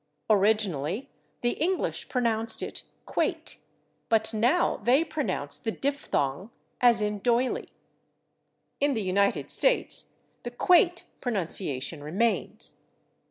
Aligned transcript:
Originally, 0.31 1.11
the 1.41 1.51
English 1.51 2.09
pronounced 2.09 2.63
it 2.63 2.81
/quate/, 3.05 3.57
but 4.09 4.33
now 4.33 4.77
they 4.77 5.03
pronounce 5.03 5.59
the 5.59 5.71
diphthong 5.71 6.49
as 6.81 7.03
in 7.03 7.19
/doily/. 7.21 7.69
In 8.79 8.95
the 8.95 9.03
United 9.03 9.51
States 9.51 10.15
the 10.41 10.49
/quate/ 10.49 11.03
pronunciation 11.19 12.01
remains. 12.03 12.79